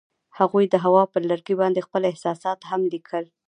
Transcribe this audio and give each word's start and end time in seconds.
هغوی 0.39 0.65
د 0.69 0.75
هوا 0.85 1.03
پر 1.13 1.21
لرګي 1.31 1.55
باندې 1.61 1.85
خپل 1.87 2.01
احساسات 2.09 2.59
هم 2.69 2.81
لیکل. 2.93 3.25